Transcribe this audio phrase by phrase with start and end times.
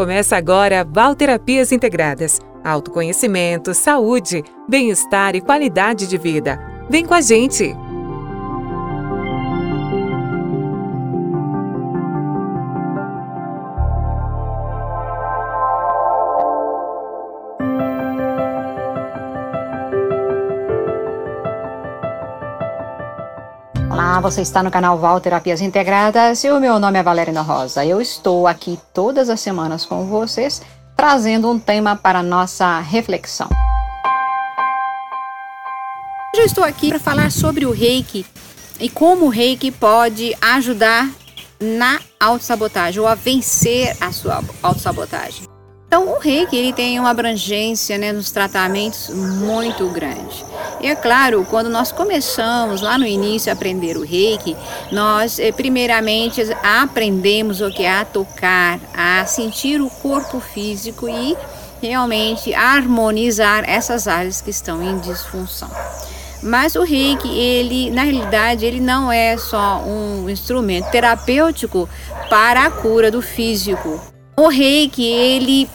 [0.00, 2.40] Começa agora Valterapias Integradas.
[2.64, 6.58] Autoconhecimento, saúde, bem-estar e qualidade de vida.
[6.88, 7.76] Vem com a gente!
[24.20, 27.84] Você está no canal Val Terapias Integradas e o meu nome é Valerina Rosa.
[27.84, 30.62] Eu estou aqui todas as semanas com vocês
[30.96, 33.48] trazendo um tema para nossa reflexão.
[36.34, 38.24] Hoje eu estou aqui para falar sobre o reiki
[38.78, 41.10] e como o reiki pode ajudar
[41.58, 45.49] na autossabotagem ou a vencer a sua autossabotagem.
[45.90, 50.44] Então, o reiki ele tem uma abrangência né, nos tratamentos muito grande.
[50.80, 54.56] E é claro, quando nós começamos lá no início a aprender o reiki,
[54.92, 61.36] nós eh, primeiramente aprendemos o que é a tocar, a sentir o corpo físico e
[61.82, 65.68] realmente harmonizar essas áreas que estão em disfunção.
[66.40, 71.88] Mas o reiki, ele, na realidade, ele não é só um instrumento terapêutico
[72.28, 74.00] para a cura do físico.
[74.36, 75.68] O reiki, ele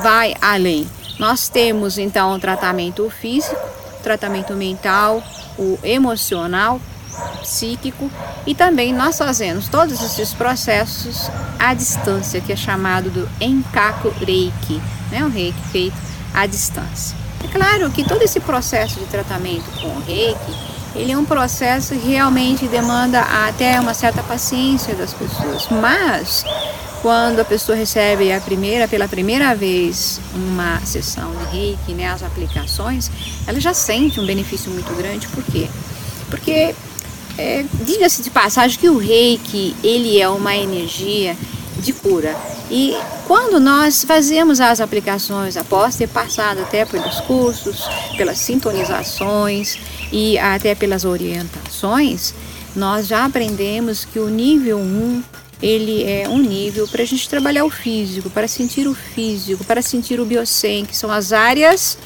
[0.00, 0.88] vai além.
[1.18, 3.56] Nós temos então o tratamento físico,
[4.02, 5.22] tratamento mental,
[5.58, 6.80] o emocional,
[7.42, 8.10] psíquico
[8.46, 14.80] e também nós fazemos todos esses processos à distância, que é chamado do Enkaku Reiki,
[15.10, 15.24] né?
[15.24, 15.96] um reiki feito
[16.32, 17.16] à distância.
[17.44, 21.94] É claro que todo esse processo de tratamento com o reiki, ele é um processo
[21.94, 26.44] que realmente demanda até uma certa paciência das pessoas, mas
[27.02, 32.22] quando a pessoa recebe a primeira, pela primeira vez uma sessão de reiki, né, as
[32.22, 33.10] aplicações,
[33.44, 35.26] ela já sente um benefício muito grande.
[35.26, 35.68] Por quê?
[36.30, 36.72] Porque,
[37.36, 41.36] é, diga-se de passagem que o reiki, ele é uma energia
[41.80, 42.36] de cura.
[42.70, 47.84] E quando nós fazemos as aplicações, após ter passado até pelos cursos,
[48.16, 49.76] pelas sintonizações
[50.12, 52.32] e até pelas orientações,
[52.76, 55.22] nós já aprendemos que o nível 1
[55.62, 59.80] ele é um nível para a gente trabalhar o físico, para sentir o físico, para
[59.80, 61.96] sentir o biocem, que são as áreas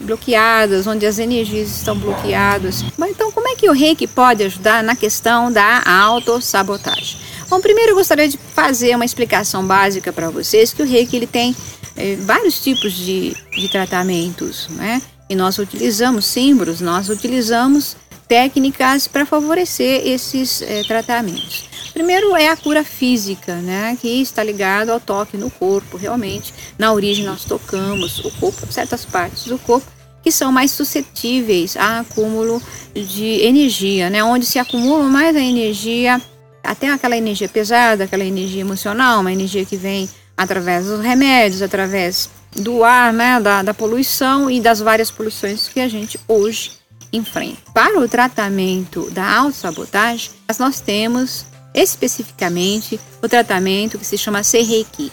[0.00, 2.84] bloqueadas, onde as energias estão bloqueadas.
[2.96, 7.18] Mas então, como é que o reiki pode ajudar na questão da autossabotagem?
[7.48, 11.26] Bom, primeiro eu gostaria de fazer uma explicação básica para vocês, que o reiki ele
[11.26, 11.54] tem
[11.94, 15.00] é, vários tipos de, de tratamentos, né?
[15.28, 17.96] E nós utilizamos símbolos, nós utilizamos
[18.28, 21.75] técnicas para favorecer esses é, tratamentos.
[21.96, 26.52] Primeiro é a cura física, né, que está ligado ao toque no corpo, realmente.
[26.78, 29.86] Na origem nós tocamos o corpo, certas partes do corpo
[30.22, 32.60] que são mais suscetíveis a acúmulo
[32.94, 36.20] de energia, né, onde se acumula mais a energia,
[36.62, 40.06] até aquela energia pesada, aquela energia emocional, uma energia que vem
[40.36, 45.80] através dos remédios, através do ar, né, da, da poluição e das várias poluições que
[45.80, 46.72] a gente hoje
[47.10, 47.56] enfrenta.
[47.72, 51.46] Para o tratamento da autossabotagem, nós temos
[51.76, 55.12] especificamente o tratamento que se chama Sereiki.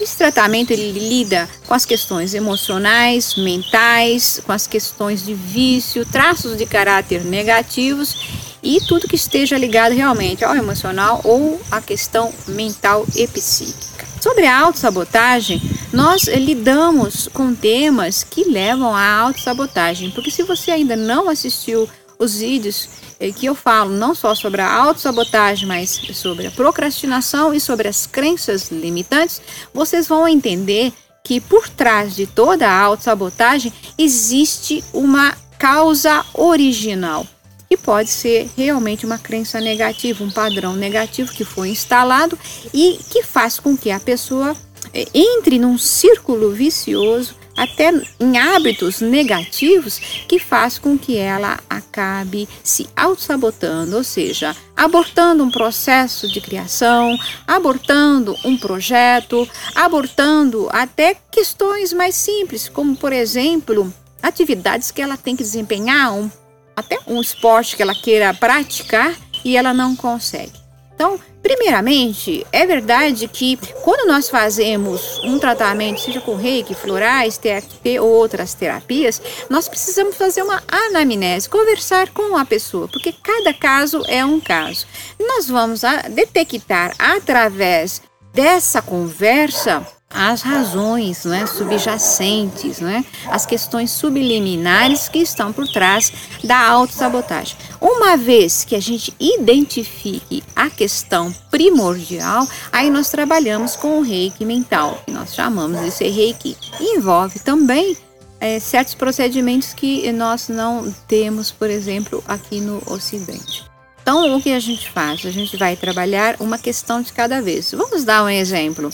[0.00, 6.56] Esse tratamento ele lida com as questões emocionais, mentais, com as questões de vício, traços
[6.56, 13.06] de caráter negativos e tudo que esteja ligado realmente ao emocional ou à questão mental
[13.14, 14.06] e psíquica.
[14.20, 20.96] Sobre a autossabotagem, nós lidamos com temas que levam à autossabotagem, porque se você ainda
[20.96, 21.88] não assistiu
[22.18, 22.88] os vídeos
[23.36, 28.06] que eu falo não só sobre a autossabotagem, mas sobre a procrastinação e sobre as
[28.06, 29.42] crenças limitantes,
[29.74, 30.92] vocês vão entender
[31.22, 37.26] que por trás de toda a autossabotagem existe uma causa original.
[37.68, 42.36] E pode ser realmente uma crença negativa, um padrão negativo que foi instalado
[42.74, 44.56] e que faz com que a pessoa
[44.92, 52.48] é, entre num círculo vicioso até em hábitos negativos que faz com que ela acabe
[52.62, 61.92] se auto-sabotando, ou seja, abortando um processo de criação, abortando um projeto, abortando até questões
[61.92, 63.92] mais simples, como por exemplo,
[64.22, 66.30] atividades que ela tem que desempenhar, um,
[66.76, 70.52] até um esporte que ela queira praticar e ela não consegue.
[70.94, 71.18] Então,
[71.50, 78.08] primeiramente, é verdade que quando nós fazemos um tratamento, seja com reiki, florais, TFT ou
[78.08, 79.20] outras terapias,
[79.50, 84.86] nós precisamos fazer uma anamnese, conversar com a pessoa, porque cada caso é um caso.
[85.18, 88.00] Nós vamos detectar através
[88.32, 96.12] dessa conversa as razões né, subjacentes, né, as questões subliminares que estão por trás
[96.42, 97.56] da autossabotagem.
[97.80, 104.44] Uma vez que a gente identifique a questão primordial, aí nós trabalhamos com o reiki
[104.44, 106.56] mental, que nós chamamos de ser reiki.
[106.80, 107.96] Envolve também
[108.40, 113.64] é, certos procedimentos que nós não temos, por exemplo, aqui no Ocidente.
[114.02, 115.24] Então, o que a gente faz?
[115.24, 117.70] A gente vai trabalhar uma questão de cada vez.
[117.72, 118.90] Vamos dar um exemplo.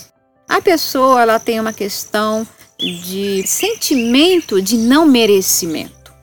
[0.47, 2.47] A pessoa ela tem uma questão
[2.79, 6.13] de sentimento de não merecimento.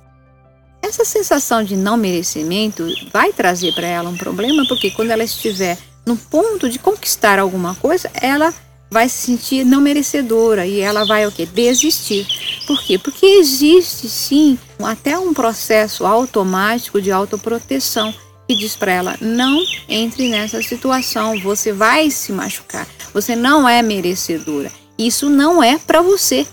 [0.81, 5.77] Essa sensação de não merecimento vai trazer para ela um problema, porque quando ela estiver
[6.07, 8.53] no ponto de conquistar alguma coisa, ela
[8.91, 12.27] vai se sentir não merecedora e ela vai o que desistir.
[12.67, 12.99] Por quê?
[12.99, 18.15] Porque existe sim até um processo automático de autoproteção
[18.55, 23.83] que diz para ela: não entre nessa situação, você vai se machucar, você não é
[23.83, 26.47] merecedora, isso não é para você.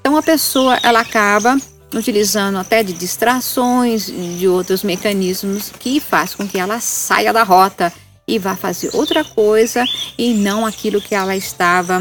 [0.00, 1.56] Então a pessoa ela acaba
[1.94, 7.92] utilizando até de distrações, de outros mecanismos que faz com que ela saia da rota
[8.26, 9.84] e vá fazer outra coisa
[10.16, 12.00] e não aquilo que ela estava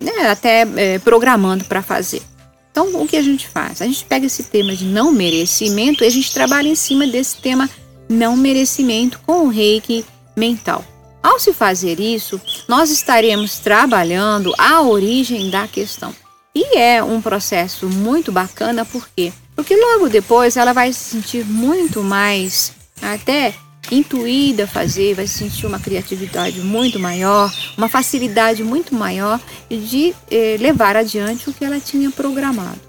[0.00, 2.22] né, até é, programando para fazer.
[2.70, 3.80] Então, o que a gente faz?
[3.80, 7.36] A gente pega esse tema de não merecimento e a gente trabalha em cima desse
[7.36, 7.70] tema
[8.08, 10.04] não merecimento com o reiki
[10.36, 10.84] mental.
[11.22, 16.14] Ao se fazer isso, nós estaremos trabalhando a origem da questão.
[16.54, 19.32] E é um processo muito bacana, por quê?
[19.56, 23.54] Porque logo depois ela vai se sentir muito mais até
[23.90, 29.40] intuída a fazer, vai sentir uma criatividade muito maior, uma facilidade muito maior
[29.70, 32.80] de eh, levar adiante o que ela tinha programado.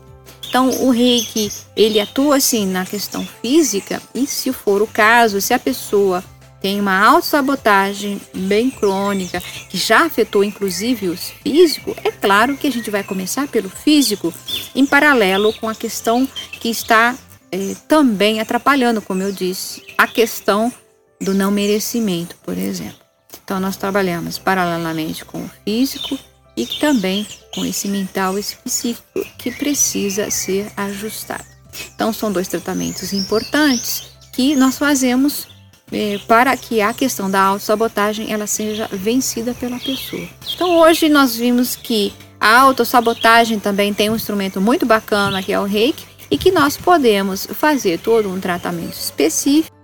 [0.55, 5.53] Então, o reiki, ele atua assim na questão física e se for o caso, se
[5.53, 6.23] a pessoa
[6.61, 12.71] tem uma autossabotagem bem crônica, que já afetou inclusive os físicos, é claro que a
[12.71, 14.33] gente vai começar pelo físico
[14.73, 16.25] em paralelo com a questão
[16.61, 17.13] que está
[17.51, 20.71] eh, também atrapalhando, como eu disse, a questão
[21.19, 23.03] do não merecimento, por exemplo.
[23.43, 26.17] Então, nós trabalhamos paralelamente com o físico
[26.55, 31.45] e também com esse mental, esse psíquico que precisa ser ajustado.
[31.93, 35.47] Então, são dois tratamentos importantes que nós fazemos
[35.91, 40.27] eh, para que a questão da autossabotagem ela seja vencida pela pessoa.
[40.53, 45.59] Então, hoje nós vimos que a autossabotagem também tem um instrumento muito bacana que é
[45.59, 49.75] o reiki e que nós podemos fazer todo um tratamento específico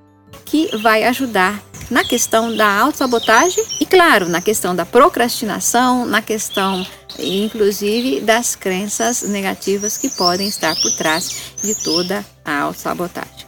[0.45, 6.88] que vai ajudar na questão da autossabotagem e, claro, na questão da procrastinação, na questão,
[7.19, 13.45] inclusive, das crenças negativas que podem estar por trás de toda a autossabotagem.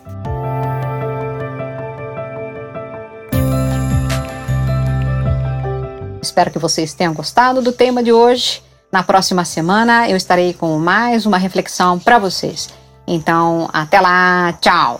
[6.22, 8.62] Espero que vocês tenham gostado do tema de hoje.
[8.92, 12.70] Na próxima semana eu estarei com mais uma reflexão para vocês.
[13.08, 15.00] Então, até lá, tchau!